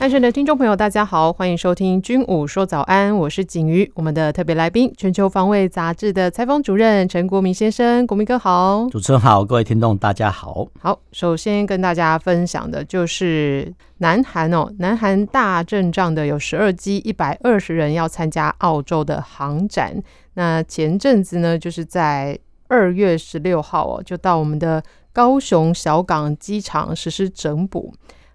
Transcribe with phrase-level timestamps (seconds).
[0.00, 3.92] 爱顺的听众朋友，大家好，欢迎收听《军武说早安》，我是景瑜。
[3.94, 8.88] 我们的特别来宾，全球防卫杂志的采访主任陈国民先生，国民哥好。
[8.90, 10.66] 主持人好，各位听众大家好。
[10.80, 20.02] 好，首先跟大家分享的就是南韩哦，南韩大阵仗的有十二机，一百二十人要参加澳洲的航展。
[20.32, 27.92] 那前阵子呢，就是在二月十六号哦，就到我们的高雄小港机场实施整补。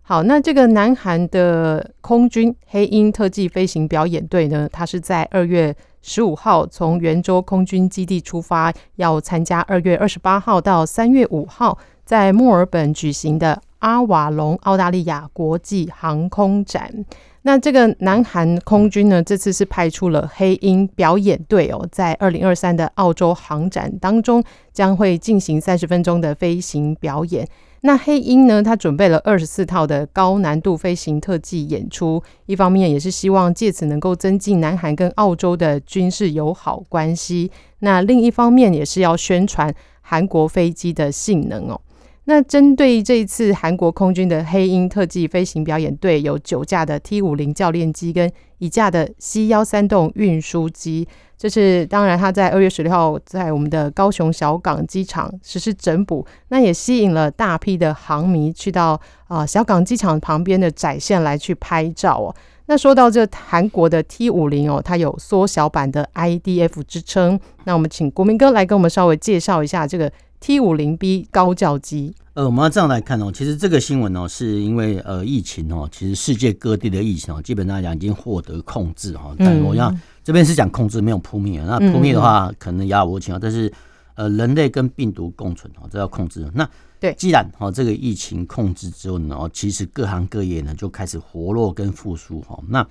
[0.08, 17.04] 好，那这个南韩的空军黑鹰特技飞行表演队呢，它是在二月十五号从圆州空军基地出发，要参加二月二十八号到三月五号在墨尔本举行的阿瓦隆澳大利亚国际航空展。
[17.42, 27.48] 那这个南韩空军呢，这次是派出了黑鹰表演队哦，在二零二三的澳洲航展当中，将会进行三十分钟的飞行表演。
[27.86, 41.80] 那黑鹰呢，他准备了二十四套的高难度飞行特技演出，一方面也是希望借此能够增进南韩跟澳洲的军事友好关系，那另一方面也是要宣传韩国飞机的性能哦。
[42.24, 51.08] 那针对这一次韩国空军的黑鹰特技飞行表演队，有九架的 T 五零教练机跟一架的 C 幺三洞运输机。
[51.38, 58.94] 这是当然，他在二月十六号在我们的高雄小港机场实施整补，那也吸引了大批的航迷去到
[59.28, 62.36] 啊、呃、小港机场旁边的窄线来去拍照哦。
[62.68, 67.40] 那说到这韩国的 T 五零哦，它有缩小版的 IDF 之称。
[67.66, 70.12] 那我们请国民哥来跟我们稍微介绍一下这个。
[70.38, 79.34] T 五零 B 高教机，呃，我们要这样来看哦，其实这个新闻哦，是因为呃疫情哦，其实世界各地的疫情哦，基本上已经获得控制哈。
[79.40, 79.92] 但我要
[80.26, 81.64] 这边是讲控制，没有扑灭。
[81.64, 83.40] 那扑灭的话，可能遥无情啊。
[83.40, 83.72] 但是
[84.16, 86.50] 呃，人类跟病毒共存哦，这要控制。
[86.54, 86.68] 那
[87.00, 92.60] 对，既然哈这个疫情控制之后呢，其实各行各业呢就开始活络跟复苏哈。
[92.68, 92.86] 那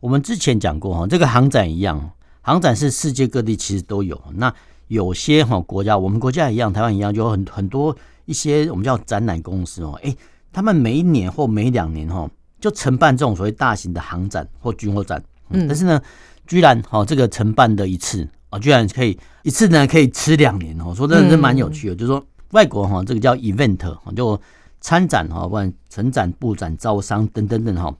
[0.00, 2.10] 我们之前讲过哈，这个航展一样，
[2.40, 4.52] 航展是世界各地其实都有那。
[4.88, 10.12] 有些哈国家，我们国家一样，台湾一样，就有很很多一些我们叫展览公司哦，哎，
[10.52, 15.22] 他们每一年或每两年哈，就承办这种所谓大型的航展或军火展。
[15.50, 16.02] 嗯，但是呢，
[16.50, 21.94] 居然哈这个承办的一次啊，居然可以一次呢可以吃两年哦，说真的是蛮有趣的。
[21.94, 23.76] 就是说外国哈这个叫 event
[24.16, 24.40] 就
[24.80, 27.94] 参展哈，不管成展、布展、招商等等等哈。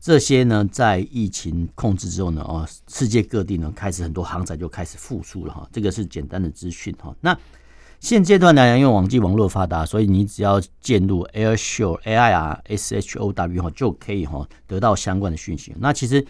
[0.00, 5.68] 这些呢，在疫情控制之后呢，哦，世界各地呢开始很多航展就开始复苏了哈。
[5.70, 7.14] 这个是简单的资讯哈。
[7.20, 7.36] 那
[7.98, 15.74] 现阶段呢，因为网际网络发达，所以你只要进入 Air Show A I R S H O W 哈，就可以哈得到相关的讯息。
[15.78, 16.26] 那其实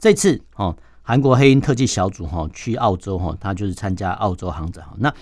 [0.00, 0.76] 这次哦，
[1.06, 4.94] 韩国黑鹰特技小组哈去澳洲哈，他就是参加澳洲航展哈。
[4.98, 5.14] 那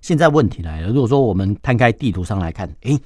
[0.00, 2.98] 现在问题来了，如果说我们摊开地图上来看，诶。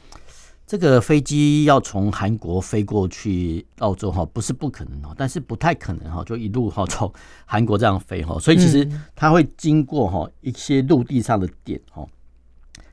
[0.66, 7.12] 这个飞机要从韩国飞过去澳洲哈，不是不可能哦，但是不太可能哈，就一路哈从
[7.44, 12.06] 韩国这样飞哈，所以其实它会经过哈一些陆地上的点哈，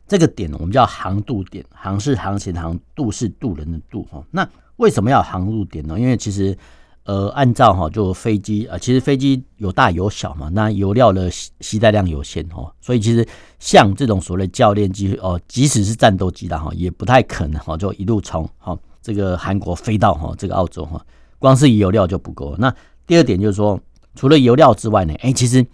[0.05, 4.21] 这个点我们叫航渡点，航是航行的航，渡是渡人的渡哈。
[4.31, 5.97] 那为什么要航渡点呢？
[5.99, 6.55] 因为其实。
[7.03, 21.03] 呃，按照哈，就飞机啊，其实飞机有大有小嘛，那油料的携带量有限哦，所以其实像这种所谓教练机哦，即使是战斗机的哈，也不太可能哈，就一路从哈这个韩国飞到哈这个澳洲哈，
[21.39, 22.55] 光是油料就不够。
[22.59, 22.71] 那
[23.07, 23.79] 第二点就是说，
[24.13, 25.65] 除了油料之外呢，哎，其实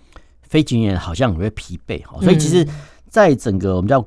[0.44, 2.66] 飞行员好像也会疲惫哈，所以其实
[3.10, 4.04] 在整个我们叫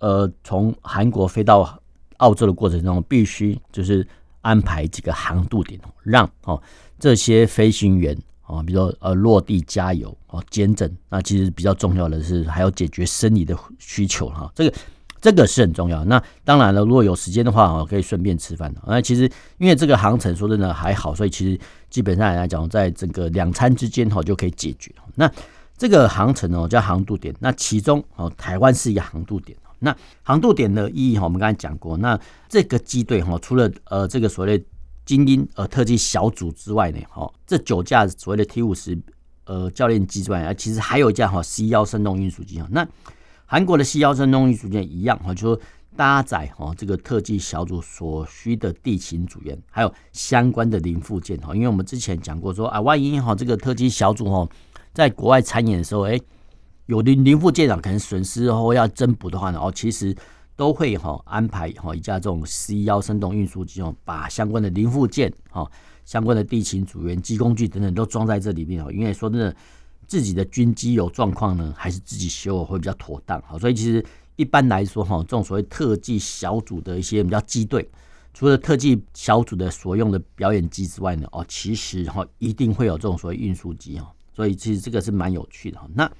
[0.00, 1.78] 呃从韩国飞到
[2.16, 4.04] 澳洲的过程中，必须就是。
[4.44, 6.62] 安排几个航渡点，让哦
[6.98, 14.76] 这些飞行员哦，比如说呃落地加油哦检诊，那其实比较重要的是还要解决生理的需求哈，这个
[15.20, 16.04] 这个是很重要。
[16.04, 18.72] 那当然了，如果有时间的话哦，可以顺便吃饭。
[18.86, 19.22] 那其实
[19.56, 21.58] 因为这个航程说真的还好，所以其实
[21.88, 24.94] 基本上来讲，在整个两餐之间哈就可以解决。
[25.14, 25.30] 那
[25.78, 29.56] 这个航程哦叫航渡点，那其中哦台湾是一个航渡点。
[29.84, 31.96] 那航渡点的意义哈，我们刚才讲过。
[31.98, 34.64] 那这个机队哈，除了呃这个所谓的
[35.04, 38.98] 精英呃特技小组之外呢，哈，这九架所谓的 T 五十
[39.44, 42.66] 呃教练机之外，其实还有一架哈 C 幺声动运输机哈。
[42.72, 42.84] 那
[43.46, 45.60] 韩国的 C 幺声动运输机一样哈，就说
[45.94, 51.54] 搭载哈这个特技小组所需的地勤组员，还有相关的零附件哈。
[51.54, 54.48] 因为我们之前讲过说啊，万一哈这个特技小组哈。
[54.92, 56.16] 在国外参演的时候，哎，
[56.86, 60.14] 有的零部件啊，可能损失后要增补的话呢，哦，其实
[60.54, 65.70] 都会哈安排哈一架这种 C 幺生动运输机哦，把相关的零部件哈、
[66.04, 68.92] 相关的地勤组员、机工具等等都装在这里面哦。
[68.92, 69.56] 因为说真的，
[70.06, 73.40] 自己的军机有状况呢，还是自己修会比较妥当。
[73.42, 74.04] 好，所以其实
[74.36, 77.88] 一般来说哈，这种所谓特技小组的一些比较机队。
[78.34, 85.88] 除了特技小组的所用的表演机之外呢，哦，其实哈一定会有这种所谓运输机哈，所以其实这个是蛮有趣的哈。
[85.94, 86.10] 那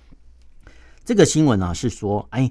[1.05, 2.51] 这个新闻啊是说，哎，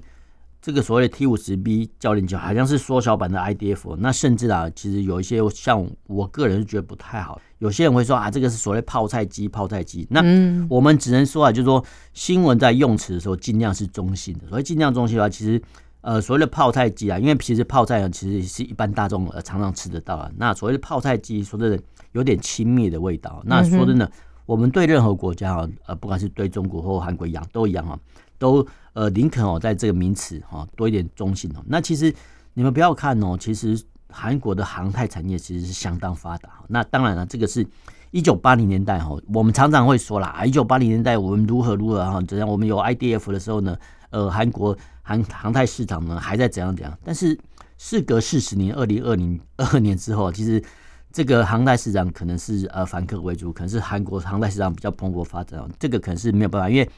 [0.62, 10.06] 这个所谓的 T 五十 B 教练机好像是缩小版的 IDF，那甚至啊，其实有一些像我个人是觉得不太好，有些人会说啊，这个是所谓泡菜机，泡菜机。
[10.10, 10.20] 那
[10.68, 15.60] 我们只能说啊，就是说新闻在用词的时候尽量是中性的，所以尽量中性的话，其实。
[16.06, 20.30] 呃，所谓的泡菜鸡啊，因为其实泡菜啊，其实是一般大众呃常常吃得到啊。
[20.36, 23.42] 那所谓的泡菜鸡，说真的有点轻蔑的味道。
[23.46, 24.12] 那说真的，
[24.44, 27.98] 我们对任何国家啊，呃，不管是对中国或韩国一样，都一样哈，
[28.38, 31.62] 都呃林肯哦在这个名词哈多一点中性哦。
[31.66, 32.14] 那其实
[32.54, 36.50] 你们不要看哦，其实韩国的航太产业其实是相当发达。
[36.68, 37.66] 那当然了，这个是
[38.10, 43.76] 一九八零年代哈，我们常常会说啦，一九八零年代我们如何如何哈，怎样我们有 IDF 的时候呢，
[44.10, 44.76] 呃，韩国。
[45.06, 47.38] 航航太市场呢还在怎样怎样，但是
[47.76, 50.64] 事隔四十年，二零二零二二年之后，其实
[51.12, 56.90] 这个航太市场可能是呃反客为主，可能是韩国航太市场比较蓬勃发展，这个可能是没有办法，因为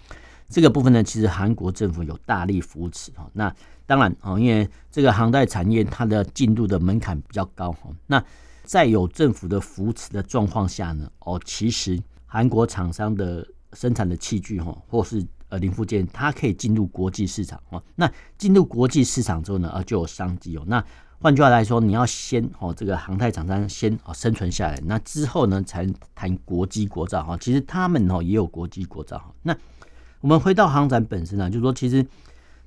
[0.48, 3.28] 这个部分呢，其实韩国政府有大力扶持哈。
[3.32, 3.52] 那
[3.84, 7.90] 当然啊，因为这个航太产业它的进入的门槛比较高哈。
[8.06, 8.22] 那
[8.64, 17.80] 在有政府的扶持的状况下呢，哦，其实韩国厂商的生产的器具哈，或是呃，零部件它可以进入国际市场哦。
[17.94, 20.64] 那进入国际市场之后呢，啊，就有商机哦。
[20.66, 20.84] 那
[21.20, 27.36] 换句话来说，你要先哦，这个航太厂商先哦生存下来，那之后呢，才谈国际国造哈。
[27.38, 29.32] 其实他们哦也有国际国造哈。
[29.42, 29.56] 那
[30.26, 32.04] 我们回到航展本身呢，就是说其实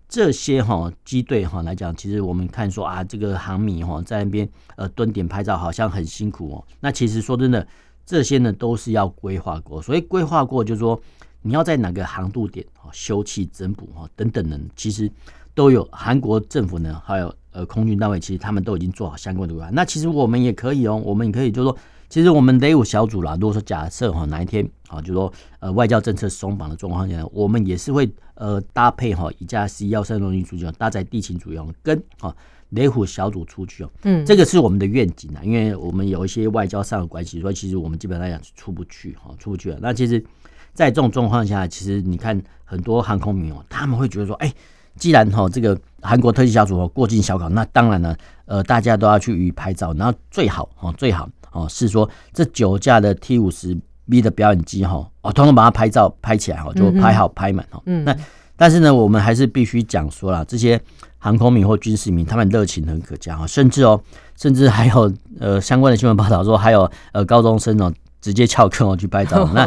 [0.08, 4.48] 这些哈机队哈来讲，其实我们看说啊，这个航迷哈在那边
[4.78, 6.64] 呃蹲点拍照，好像很辛苦哦。
[6.80, 7.68] 那其实说真的，
[8.06, 10.98] 这些呢都是要规划过，所以规划过就是说。
[11.42, 14.60] 你要在哪个航渡点啊修葺增补哈等等呢？
[14.76, 15.10] 其实
[15.56, 19.70] 都有韩国政府呢，还有呃空军单位，其实他们都已经做好相关的规划。
[19.72, 21.78] 那其实我们也可以哦，我们也可以就是说，
[22.10, 32.36] 其实我们雷五小组啦，如果说假设哈哪一天啊，就是说呃外交政策松绑的状况下，我们也是会呃搭配哈一架 C 幺三零运输机搭载地勤组员跟啊
[32.70, 33.90] 雷虎小组出去哦。
[34.04, 39.78] 嗯，这个是我们的愿景啊，因为我们有一些外交上的关系，所以其实我们基本上来讲是出不去哈，出不去了。
[39.82, 40.24] 那其实。
[40.72, 44.54] 在这种状况下，其实你看很多航空迷哦，他们会觉得说，哎，
[44.96, 48.16] 既然哈这个韩国特技小组哦过境小港，那当然呢，
[48.46, 53.78] 呃，大家都要去予以拍照，然后最好哦最好哦是说这九架的 T 五十
[54.10, 57.82] B 的表演机哈哦，通通把它拍照拍起来哈，就拍好拍满哈。
[57.86, 58.04] 嗯。
[58.04, 58.16] 那
[58.56, 60.80] 但是呢，我们还是必须讲说啦，这些
[61.18, 64.02] 航空迷或军事迷，他们热情很可嘉哈，甚至哦，
[64.36, 67.94] 甚至还有呃相关的新闻报道说，还有呃高中生哦。
[68.22, 69.66] 直接翘课哦去拍照， 那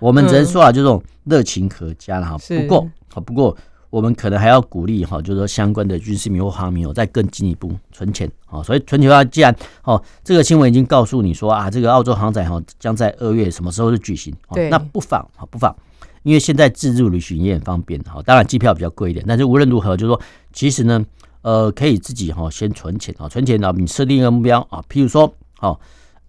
[0.00, 2.36] 我们只能说啊，就这种热情可嘉了哈。
[2.36, 3.56] 不过，好不过
[3.92, 8.62] 我们可能还要鼓励哈，就是说相关的军事迷或航迷哦，再更进一步存钱啊。
[8.62, 9.54] 所以存钱的话，既然
[9.84, 15.76] 哦这个新闻已经告诉你说啊，这个澳洲航展哈将在二月什么时候是举行，对，那不妨啊不妨，
[16.22, 18.22] 因为现在自助旅行也很方便哈。
[18.22, 20.18] 当然机票比较贵一点，但是无论如何，就是说
[20.54, 21.04] 其实呢，
[21.42, 25.30] 呃，可以自己哈先存钱啊，存钱啊，你设定一个目标啊，譬如说
[25.60, 25.78] 哦。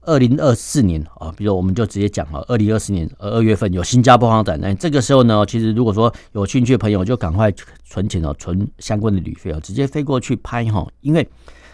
[0.05, 7.51] 二零二四年啊，比如我们就直接讲哈，二零二四年二月份有新加坡航展，那这个时候呢，其实如果说有兴趣的朋友，就赶快
[7.85, 11.27] 存钱哦，存相关的旅费哦，直接飞过去拍哈，因为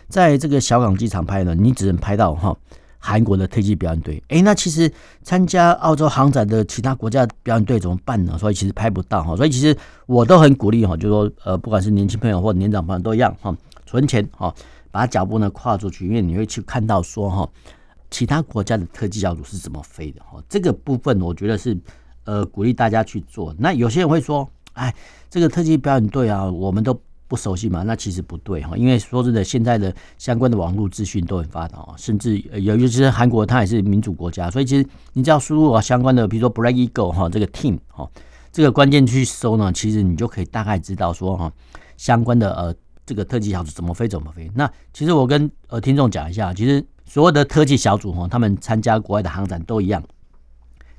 [0.07, 2.55] 在这个小港机场拍呢，你只能拍到哈
[2.99, 4.91] 韩国的特技表演队，哎，那其实
[5.23, 8.37] 参加澳洲航展的其他国家表演队怎么办呢？
[8.37, 13.55] 所以其实拍不到哈，所以其实我都很鼓励哈，就说呃，不管是年轻朋友或者年长朋友都一样哈，
[13.85, 14.53] 存钱哈，
[14.91, 17.49] 把脚步呢跨出去，因为你会去看到说哈。
[18.11, 20.21] 其他国家的特技小组是怎么飞的？
[20.23, 21.77] 哈，这个部分我觉得是
[22.23, 23.55] 呃鼓励大家去做。
[23.57, 24.93] 那有些人会说，哎，
[25.29, 27.83] 这个特技表演队啊，我们都不熟悉嘛？
[27.83, 38.09] 那其实不对哈，因为说真的，现在的相关的网络资讯都很发达啊，甚至有尤其是韩国，它也是民主国家，所以其实你只要输入啊相关的，比如说 Black Eagle 哈这个 team 哈
[38.51, 41.51] 这个关键去搜呢，其实你就可以大概知道说哈
[41.95, 42.73] 相关的呃
[43.05, 44.49] 这个特技小组怎么飞怎么飞。
[44.55, 46.83] 那其实我跟呃听众讲一下，其实。
[47.09, 50.01] 所有的特技小组哈，他们参加国外的航展都一样，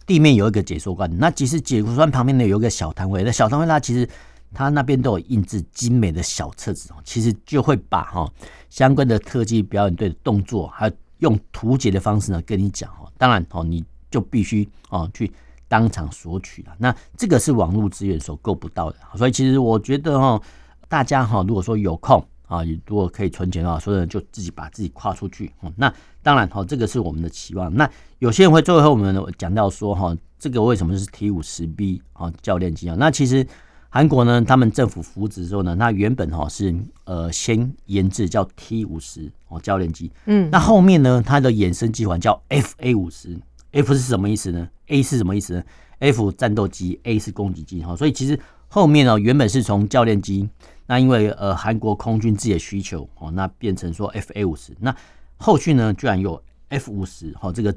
[0.04, 4.08] 地面有一个解说官，那其实解说官旁边呢有一个小摊位，那小摊位那其实
[4.52, 8.28] 他那边都有印制精美的小册子，其实就会把哈
[8.68, 13.08] 相关的特技表演队的动作，还有用图解的方式呢跟你讲哈。
[13.16, 15.30] 当然哦，你就必须哦去
[15.68, 16.72] 当场索取了。
[16.76, 20.42] 那这个是网络资源所够不到的，所以其实我觉得哦，
[20.88, 25.50] 大家哈，如果说有空啊，如果可以存钱的话，所有人就自己把自己跨出去。
[25.76, 25.90] 那
[26.22, 27.74] 当然哈，这个是我们的期望。
[27.74, 32.96] 那有些人会最后我们讲到说哈，这个为什么是 T 五十 B 啊教练机啊？
[32.98, 33.46] 那其实。
[33.92, 36.72] 韩国呢，他们政府扶植之后呢，那原本哈是
[37.06, 43.36] 呃先研制叫 T 五十哦教练机，嗯，那后面呢，它的衍生机环叫 FA 五十
[43.72, 45.64] ，F 是什么意思呢？A 是什么意思呢
[45.98, 48.38] ？F 战斗机，A 是攻击机哈，所以其实
[48.68, 50.48] 后面呢，原本是从教练机，
[50.90, 54.92] 那因为呃韩国空军自己的需求哦，那变成说 FA 五十，那
[55.36, 57.72] 后续呢居然有 F 五十哈这个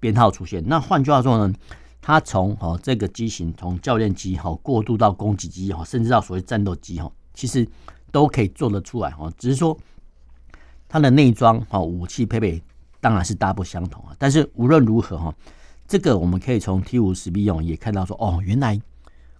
[0.00, 1.54] 编号出现，那换句话说呢？
[2.00, 7.64] 它从哦这个机型从教练机哈过渡到攻击机哈，甚至到所谓战斗机哈，其实
[8.10, 9.30] 都可以做得出来哈。
[9.38, 9.78] 只是说
[10.88, 12.60] 它的内装哈武器配备
[13.00, 14.16] 当然是大不相同啊。
[14.18, 15.32] 但是无论如何哈，
[15.86, 18.80] 这个我们可以从 T 五十 B 用也看到说哦，原来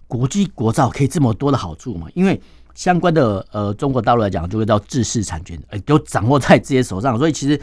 [0.06, 2.08] 国际国造可以这么多的好处嘛。
[2.14, 2.40] 因为
[2.78, 7.60] 相关的呃中国大陆来讲，就会叫知识产权，哎，都掌握在自己手上， 所以其实。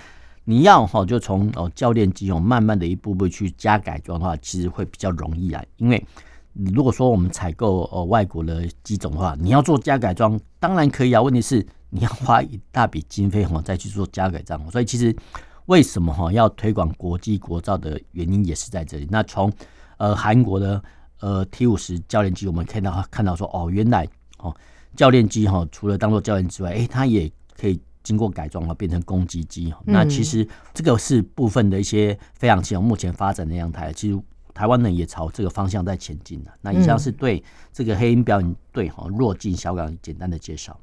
[0.47, 5.63] 你要哈就从哦教练机哦慢慢的一步步去加改装的话，其实会比较容易啊。
[5.77, 6.05] 因为
[6.53, 11.19] 如果说我们采购呃外国的机种的话，你要做加改装，当然可以啊。
[11.19, 14.63] 问题是你要花一大笔经费哈再去做加改装。
[14.69, 15.15] 所以其实
[15.65, 19.07] 为什么哈要推广国际国造的原因也是在这里。
[19.09, 19.51] 那从
[19.97, 20.79] 呃韩国的
[21.21, 24.07] 呃 T 五十教练机，我们看到看到说哦原来
[24.37, 24.55] 哦
[24.95, 27.79] 教练机哈除了当做教练之外，哎它也可以。
[28.05, 29.73] 经过改装哈，变成攻击机。
[29.83, 33.91] 那其实这个是部分的一些飞行器目前发展的样态。
[33.91, 34.19] 其实
[34.53, 36.51] 台湾呢也朝这个方向在前进的。
[36.61, 40.79] 那以上是对这个黑鹰表演队哈弱进小港简单的介绍。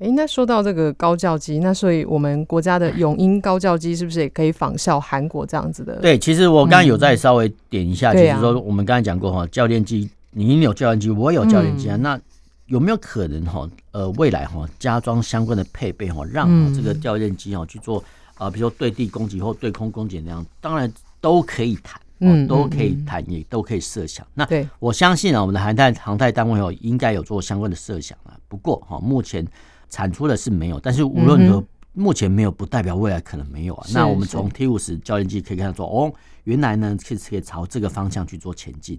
[0.00, 6.00] 哎，那说到这个高教机，那所以我们国家的永鹰高教机是不是也可以仿效韩国这样子的？
[6.00, 12.20] 对，其实我刚刚有再稍微点一下，就是说我们刚才讲过哈，教练机你有教练机，我有教练机啊，那。
[12.66, 13.68] 有没有可能哈？
[13.92, 18.02] 呃，未来哈加装相关的配备哈，让这个教练机哈去做
[18.36, 24.26] 啊，比如说对地攻击或对空攻击那样，当然都可以谈，嗯，都可以谈，也都可以设想。
[24.34, 28.36] 那我相信啊，我们的航太航太单位哦，应该有做相关的设想啊。
[28.48, 29.46] 不过哈，目前
[29.90, 33.86] 产出的是没有，但是无论如何，目前没有不代表未来可能没有啊。
[33.92, 36.12] 那我们从 T 五十教练机可以看到说，哦，
[36.44, 38.98] 原来呢是可以朝这个方向去做前进。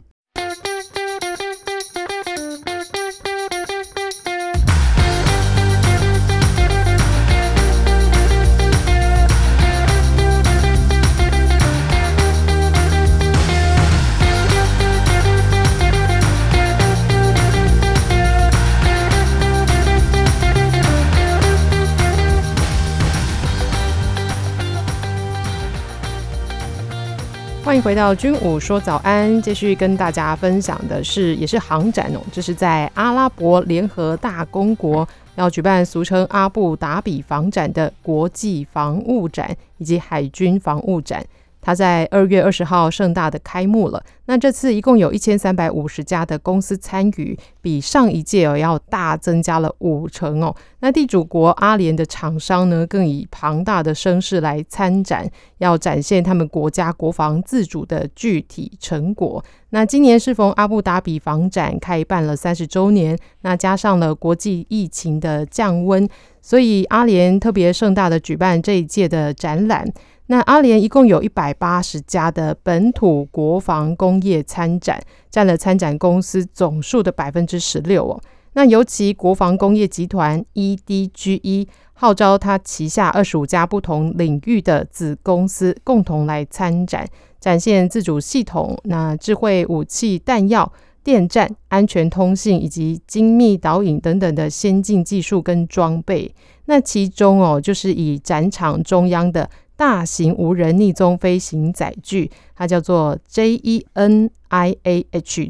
[27.85, 41.23] 回到军武说早安，继续跟大家分享的是，也是航展哦，这是在阿拉伯联合大公国要举办俗称阿布达比防展的国际防务展以及海军防务展。
[41.65, 44.03] 它在二月二十号盛大的开幕了。
[44.27, 50.55] 那这次一共有一千三百五十家的公司参与，比上一届哦要大增加了五成哦。
[50.81, 59.43] 那地主国阿联的厂商呢，更以庞大的声势来参展，要展现他们国家国防自主的具体成果。
[59.71, 66.07] 那今年适逢阿布达比房展开办了三十周年，那加上了国际疫情的降温，
[66.41, 69.91] 所以阿联特别盛大的举办这一届的展览。
[70.27, 78.19] 那阿联一共有一百八十家的本土国防工业参展，占了参展公司总数的百分之十六哦。
[78.53, 87.07] 那尤其国防工业集团 EDGE 号召他旗下二十五家不同领域的子公司共同来参展，
[87.39, 90.71] 展现自主系统、那智慧武器弹药、
[91.03, 96.33] 电战、安全通信以及精密导引等等的先进技术跟装备。
[96.65, 99.47] 那其中哦，就是以展场中央的。
[99.77, 104.31] 大型无人逆踪飞行载具，它叫做 JENIAH，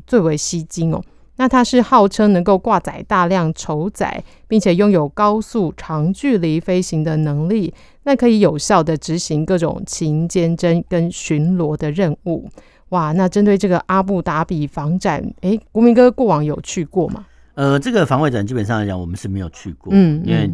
[0.08, 1.04] 最为吸睛哦。
[1.38, 12.50] 那它是号称能够挂载大量酬载，并且拥有高速长距离飞行的能力，那可以有效地执行各种勤监侦跟巡逻的任务。
[12.90, 17.26] 哇，那针对这个阿布达比防展，诶，国民哥过往有去过吗？
[17.56, 20.50] 呃，这个防卫展基本上来讲，我们是没有去过，嗯，因为。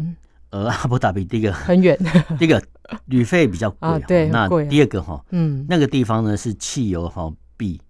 [0.52, 1.98] 呃，阿布达比第一个很远，
[2.38, 2.62] 第一个
[3.06, 7.80] 旅费比较贵啊，对，那第二个哈，嗯，那个地方呢是汽油哈比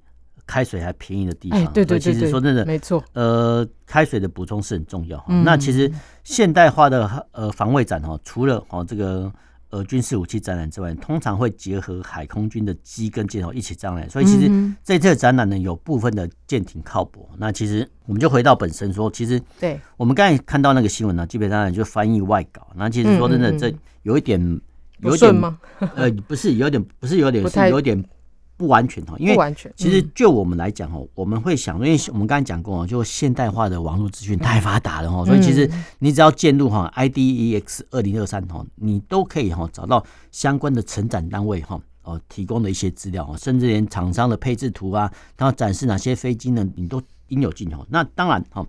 [0.46, 5.34] 开水还便宜的地方，对对对，其实说真的，没错，呃，开水的补充是很重要哈。
[5.44, 5.90] 那其实
[6.22, 9.32] 现代化的呃防卫展哈，除了哈这个
[9.72, 14.08] 呃军事武器展览之外，通常会结合海空军的机跟舰头一起展览。
[14.08, 14.48] 所以其实
[14.84, 17.28] 这次展览呢，有部分的舰艇靠泊。
[17.38, 22.68] 那其实我们就回到本身说，其实对我们刚才看到那个新闻呢，基本上就翻译外稿。
[22.76, 24.38] 那其实说真的，这有一点
[25.00, 25.58] 有点吗？
[25.96, 28.04] 呃，不是，有点不是有点是有点。
[28.62, 47.84] 不完全哈，因为其实就我们来讲哦，我们会想，因为我们刚才讲过哦，就现代化的网络资讯太发达了哈，所以其实你只要进入哈 IDEX 二零二三哈，你都可以哈找到相关的成长单位哈哦提供的一些资料，甚至连厂商的配置图啊，然后展示哪些飞机呢，你都应有尽有。
[47.90, 48.64] 那当然哈，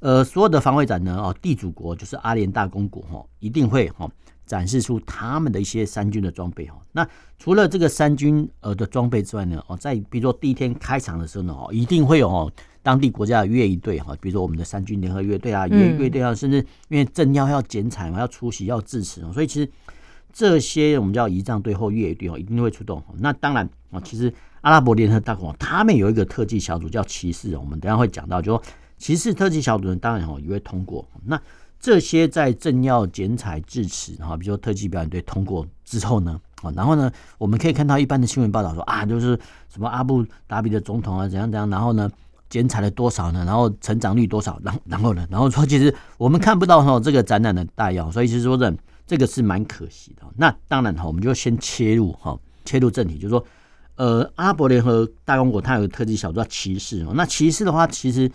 [0.00, 4.10] 呃，所有的防卫展呢哦，地主国就是阿联大公国哈，一定会哈。
[4.50, 6.76] 展示出他们的一些三军的装备哈。
[6.90, 12.52] 那除了这个三军呃的装备之外呢，哦，在比如说第一天开场的时候呢，哦，一定会有哦
[12.82, 19.70] 当地国家的乐仪队哈，比如说我们的三军联合乐队啊、乐乐队啊，甚至因为政要要剪彩嘛，要出席要致辞，所以其实
[20.32, 23.00] 这些我们叫仪仗队或乐仪队哦，一定会出动。
[23.18, 28.62] 那当然啊，其实阿拉伯联合大公国他们有一个特技小组叫骑士，我们等下会讲到，就说
[28.98, 31.40] 骑士特技小组呢，当然哦也会通过那。
[31.80, 39.28] 这些在政要剪彩致辞哈，比如说特技表演队通过之后呢，啊，然后呢，我们可以看到一般的新闻报道说啊，就是
[39.72, 42.10] 什么阿布达比的总统啊，怎样怎样，然后呢，
[42.50, 43.46] 剪彩了多少呢？
[43.46, 44.60] 然后成长率多少？
[44.62, 50.22] 然后然后呢，然后说其实我们看不到哈这个展览的大要，所以其实说的这个是蛮可惜的。
[50.36, 53.42] 那当然哈，我们就先切入哈，切入正题，就是说，
[53.96, 58.30] 呃，阿拉伯联合大公国它有个特技小组叫骑士哦，那骑士的话，其实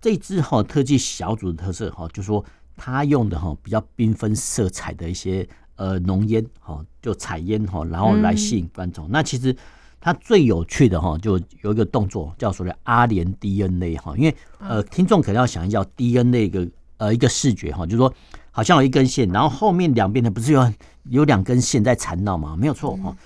[0.00, 2.42] 这支哈特技小组的特色哈，就是说。
[2.76, 9.10] 他用的哈比较缤纷色彩的一些呃浓烟哈，就彩烟哈，然后来吸引观众。
[9.10, 9.56] 那其实
[10.00, 16.68] 他最有趣的哈，就有一个动作叫所谓阿联 DNA 哈，因为呃听众可能要想一下 DNA 一个
[16.98, 18.12] 呃一个视觉哈，就是说
[18.50, 20.72] 好像有一根线，然后后面两边的不是有
[21.08, 22.56] 有两根线在缠绕吗？
[22.56, 23.16] 没有错哈，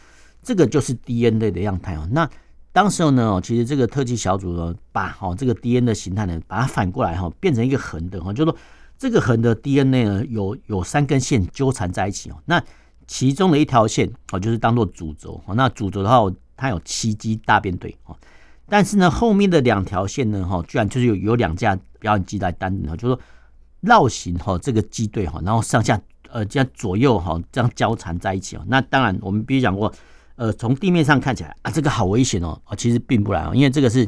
[0.43, 2.09] 这个就是 DNA 的样态哦。
[2.11, 2.29] 那
[2.73, 8.59] 当时候呢，其实这个特技小组呢，把哈这个 DNA 的形态呢，把它反过来哈，变成一个横的哈，就是说。
[9.01, 12.37] 这个横的 DNA 呢，有有三根线纠缠在一起哦。
[12.45, 12.63] 那
[13.07, 15.55] 其中的一条线哦，就是当做主轴哦。
[15.55, 18.15] 那主轴的话，它有七机大编队哦。
[18.69, 23.21] 但是呢，后面的两条线呢，哈，居然就是有有两架表演机来担任，就是说
[23.81, 28.65] 绕行哈这个机队哈，然后上下呃这样左右哈这样交缠在一起哦。
[28.67, 29.91] 那当然，我们必须讲过，
[30.37, 32.61] 呃，从地面上看起来啊，这个好危险哦。
[32.65, 34.07] 啊，其实并不然哦，因为这个是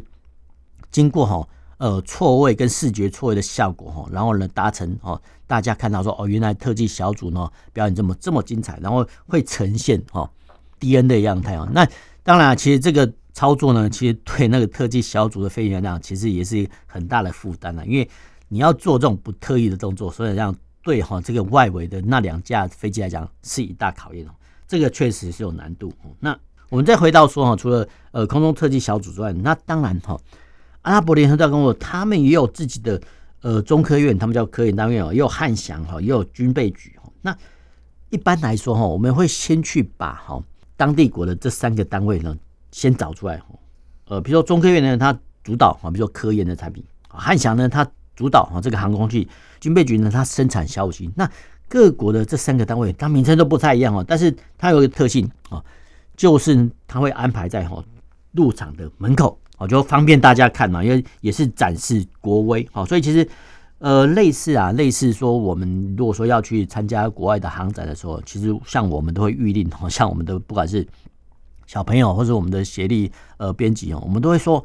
[0.90, 1.48] 经过哈。
[1.82, 10.30] 呃，错位跟视觉错位的效果哈，然后呢，达成哦，大家看到说哦，原来特技小组呢表演这么这么精彩，然后会呈现哦
[10.78, 11.68] ，D N 的样态啊。
[11.72, 11.84] 那
[12.22, 18.08] 当然，其实这个操作呢，其实对那个特技小组的飞行员来讲，其实也是很大的负担了，因为
[18.46, 24.30] 你要做这种不特意的动作，所以让对哈这个外围的那两架飞机来讲是一大考验哦。
[24.68, 25.92] 这个确实是有难度。
[26.20, 30.16] 那我们再回到说哈，除了呃空中特技小组之外，那当然哈。
[30.82, 33.00] 阿拉伯联合大公国，他们也有自己的
[33.40, 37.10] 呃中科院，他们叫科研单位哦，也有汉翔哈，也有军备局哈。
[37.20, 37.36] 那
[38.10, 40.42] 一般来说哈，我们会先去把哈
[40.76, 42.36] 当地国的这三个单位呢
[42.72, 43.46] 先找出来哈。
[44.08, 49.26] 呃，比如说中科院呢，它主导哈，比如说科研的产品；汉翔呢，它主导哈这个航空器；
[49.60, 51.08] 军备局呢，它生产小武器。
[51.14, 51.30] 那
[51.68, 55.64] 各国的这三个单位，它名称都不太一样哦，但是它有一个特性啊，
[56.16, 57.82] 就是它会安排在哈
[58.32, 59.38] 入场的门口。
[59.62, 63.26] 哦，就方便大家看嘛，因为也是展示国威，好，所以其实
[63.78, 70.84] 呃类似啊，类似说我们如果说要去参加国外的航展的时候，其实像我们都会预定，好像我们的不管是
[71.66, 74.64] 小朋友或者我们的协力呃编辑哦，我们都会说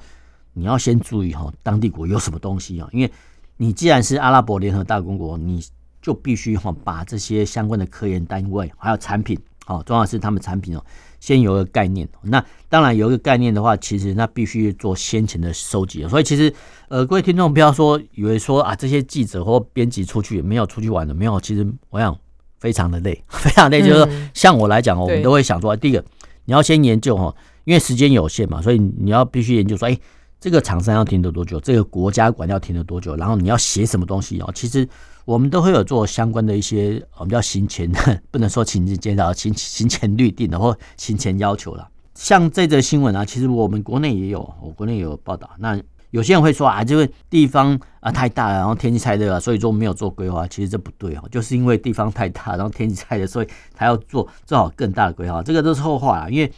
[0.53, 3.11] 你要先注意哈，当地国有什么东西啊，因为
[3.57, 5.63] 你既然是阿拉伯联合大公国，你
[6.01, 10.83] 就必须哈把这些相关的科研单位还有产品，好，重要是他们产品哦。
[11.19, 16.07] 先有个概念，那当然有一个概念的话，其实那必须做先前的收集。
[16.07, 16.53] 所以其实，
[16.89, 21.39] 呃，各位听众不要说以为说啊，这些记者或编辑出去也没有出去玩的，没有。
[21.41, 22.17] 其实我想
[22.59, 23.81] 非常的累， 非常累。
[23.81, 26.03] 就是说，像我来讲，我们都会想说，第一个
[26.45, 27.33] 你要先研究哈，
[27.65, 29.97] 因为时间有限嘛，所以你要必须研究说，哎，
[30.39, 34.51] 这个厂商要停留多久，这个国家管要停留多久，然后你要写什么东西哦。
[34.53, 34.87] 其实。
[35.27, 37.91] 我们都会有做相关的一些，我们叫行前，
[38.31, 41.85] 不能说行前介绍，行行前预定的或行前要求了。
[42.13, 45.49] 像这则新闻啊，其实我们国内也有，我国内也有报道。
[45.59, 45.77] 那
[46.11, 50.47] 有些人会说啊，这个地方啊太大了，然后天气太热了，所以说没有做规划。
[50.47, 55.43] 其实这不对哦，就是因为地方太大，然后天气太热，所以才要做做好更大的规划。
[55.43, 56.49] 这个都是后话啊，因为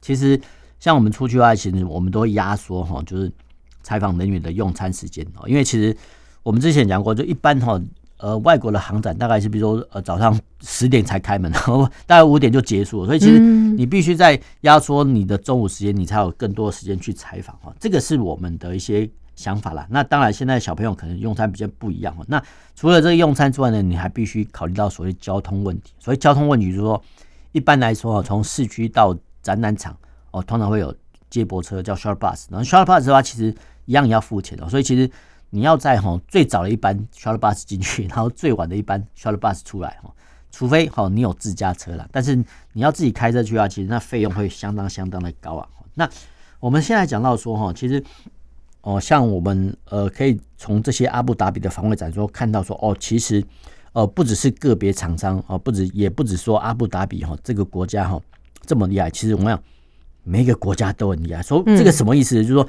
[0.00, 0.40] 其实
[0.80, 3.30] 像我们出去外勤，我们都会压缩哈，就是
[3.82, 5.46] 采访人员的用餐时间哦。
[5.46, 5.94] 因为其实
[6.42, 7.78] 我们之前讲过，就一般哈。
[8.24, 17.70] 呃外国的航展大概是比如说呃早上十点才开门，然后大概五点就结束了，所以其实你必须在压缩你的中午时间，你才有更多的时间去采访哈。
[17.78, 19.06] 这个是我们的一些
[19.36, 19.86] 想法啦。
[19.90, 22.24] 那当然，现在小朋友可能用餐比较不一样哈。
[22.26, 22.42] 那
[22.74, 25.92] 除了这个用餐之外呢，你还必须考虑到所谓交通问题。
[25.98, 27.02] 所以交通问题就是说，
[27.52, 29.94] 一般来说啊，从市区到展览场
[30.30, 30.94] 哦，通常会有
[31.28, 34.66] 接驳车叫 shuttle bus，然后 shuttle bus 的话，其实一样也要付钱的。
[34.70, 35.10] 所以其实
[35.54, 40.12] 你要在哈最早的一班 shuttle bus 进去， 然后最晚的一班 shuttle bus 出来哈，
[40.50, 42.34] 除非哈你有自家车啦，但是
[42.72, 45.68] 你要自己开车去啊，其实那费用会相当相当的高啊。
[45.94, 46.10] 那
[46.58, 48.02] 我们现在讲到说哈，其实。
[48.86, 53.42] 哦，像我们呃，可以从这些阿布达比的防卫展说看到说，哦，其实
[53.94, 58.20] 呃，不只是个别厂商哦，不止也不止说阿布达比哈这个国家哈
[58.66, 59.58] 这么厉害，其实我们讲
[60.22, 61.42] 每一个国家都很厉害。
[61.42, 62.34] 说这个什么意思？
[62.42, 62.68] 就是说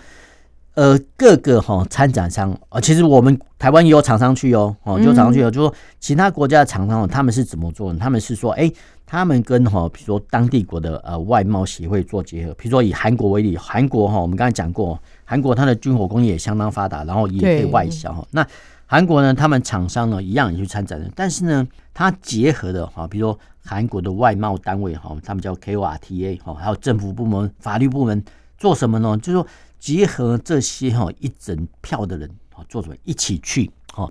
[0.76, 8.00] 呃，各个哈参展商啊，其实我们台湾也有厂商去哦，哦，有厂商去哦，就是说其他国家的厂商哦他们是怎么做呢？
[8.00, 8.72] 他们是说，哎。
[9.08, 18.26] 他们跟哈，比如说当地国的呃外贸协会做结合，比如说以韩国为例，韩国哈，我们刚才讲过，韩国它的军火工业也相当发达，然后也可以外销哈。
[18.32, 18.46] 那
[18.88, 28.24] 韩国呢，他们厂商呢一样也去参展的，但是呢，它结合的哈，比如说韩国的外贸单位哈，他们叫 KORTA 哈，还有政府部门、法律部门
[28.58, 29.16] 做什么呢？
[29.18, 29.48] 就是说
[29.80, 34.10] 集合这些哈一整票的人啊，做什么一起去哈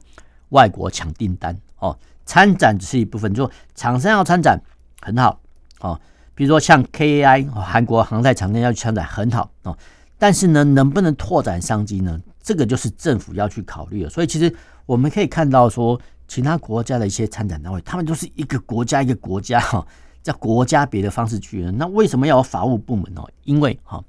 [0.51, 4.61] 外国抢订单哦，参展只是一部分，就厂商要参展。
[5.03, 5.39] 很好
[5.81, 6.01] 哦，
[6.35, 9.77] 比如说像 KAI 韩国航太厂商要去参展，很好哦。
[10.17, 12.19] 但是呢，能不能拓展商机呢？
[12.43, 14.09] 这个就是政府要去考虑的。
[14.09, 14.51] 所以其实
[14.87, 19.87] 我们可以看到说，其他国家的一些参展单位，他们都是一个国家一个国家哈，
[20.23, 21.71] 叫国家别的方式去的。
[21.73, 23.23] 那为什么要有法务部门呢？
[23.43, 24.03] 因为哈，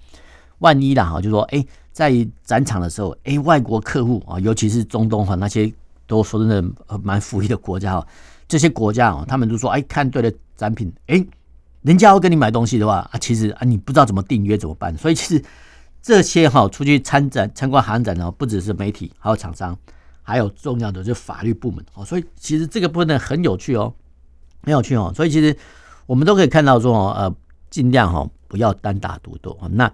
[0.59, 2.13] 万一啦哈，就说哎，在
[2.43, 5.71] 展场的时候，哎，外国客户啊，尤其是中东哈那些
[6.07, 8.07] 都说真的蛮富裕的国家哈。
[8.47, 11.25] 这些国家啊，他们都说，哎，看对了展品，哎，
[11.81, 14.95] 人家要跟你买东西的话啊，其实啊，你不知道怎么订约怎么办？
[14.97, 15.43] 所以其实
[16.01, 19.75] 这些哈，出去参展、参观航展呢，不只是媒体，还有厂商，
[20.21, 22.05] 还有重要的就是法律部门哦。
[22.05, 23.91] 所以其实这个部分呢很有趣哦，
[24.63, 25.11] 很有趣哦。
[25.15, 25.57] 所以其实
[26.05, 27.35] 我们都可以看到说，呃，
[27.71, 29.57] 尽量哈不要单打独斗。
[29.71, 29.91] 那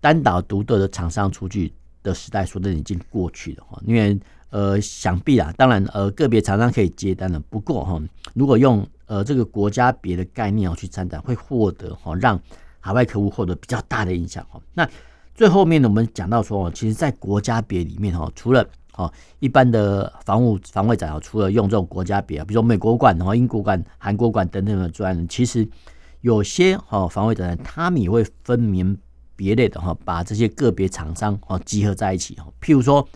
[0.00, 4.18] 单打独斗的厂商出去的时代，说的已经过去了哈，因为。
[4.52, 7.38] 呃，想必啊，当然，呃，个别厂商可以接单的。
[7.38, 8.02] 不过哈，
[8.34, 12.36] 如果用呃这个国家别的概念要去参展，会获得哈让
[12.80, 14.60] 海外客户获得比较大的影响哈。
[14.74, 14.84] 那
[15.36, 19.08] 最后面呢，我们讲到说，其实，在国家别里面哈，除了哦
[19.38, 25.64] 一般的防务防卫展啊，除了用这种国家别啊，比如说美国馆、然后英国馆、韩国馆等等的之外呢，其实
[26.22, 28.98] 有些哈防卫展他们也会分明
[29.40, 33.08] 别类的哈，把这些个别厂商哦集合在一起哈，譬如说。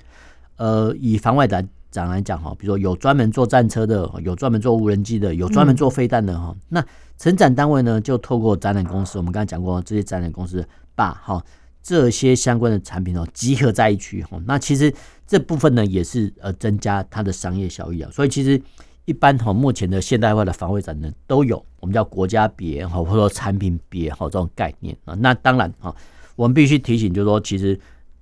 [0.56, 6.54] 呃，以防外展展来讲哈，比如说有专门做战车的，有专门做无人机的，有专门做飞弹的哈。
[6.68, 6.80] 那
[7.18, 11.44] 承展单位呢，就透过展览公司，我们刚才讲过，这些展览公司把哈
[11.82, 14.40] 这些相关的产品哦集合在一起哈。
[14.46, 14.94] 那其实
[15.26, 18.08] 这部分呢，也是呃增加它的商业效益啊。
[18.12, 18.62] 所以其实
[19.06, 25.16] 一般哈，目前的现代化的防卫展呢，都有我们叫国家别哈，或者说产品别哈这种概念啊。
[25.18, 25.92] 那当然哈，
[26.36, 27.78] 我们必须提醒，就是说，其实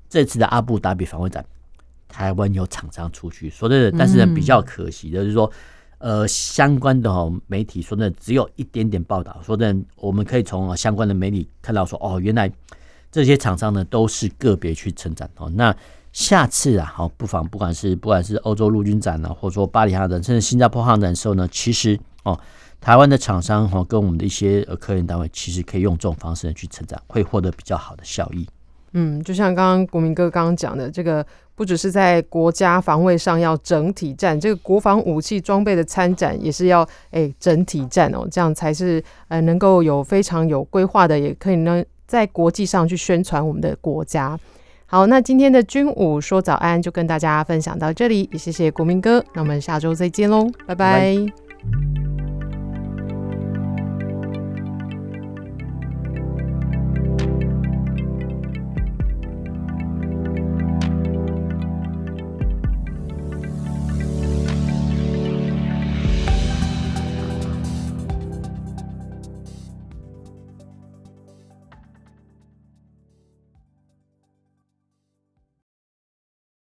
[0.09, 1.45] 这次的阿布达比防卫展。
[2.09, 5.51] 台湾有厂商出去说真的，但是呢，比较可惜的就是说，
[5.97, 9.41] 呃，相关的媒体说真的只有一点点报道。
[9.43, 12.53] 说真的，我们可以从相关的媒体看到说，哦，原来
[13.11, 15.51] 这些厂商呢都是个别去参展哦。
[15.55, 15.75] 那
[16.13, 22.39] 下次啊，好，不妨不管是不管是欧洲陆军展呢，或者说巴黎航展，甚至新加坡航展的时候呢，其实哦，
[22.83, 28.45] 台湾的厂商哈跟我们的一些呃科研单位，其实可以用这种方式呢去成长，会获得比较好的效益。
[28.95, 44.37] 嗯，就像刚刚国民哥刚刚讲的，这个不只是在国家防卫上要整体战，这个国防武器装备的参展也是要哎整体战哦，这样才是呃能够有非常有规划的，也可以呢在国际上去宣传我们的国家。
[44.87, 50.75] 好，那今天的军武说早安就跟大家分享到这里，也谢谢国民哥，那我们下周再见喽，拜拜。
[50.75, 52.32] 拜拜。